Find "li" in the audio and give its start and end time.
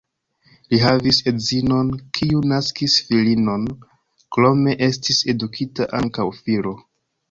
0.69-0.79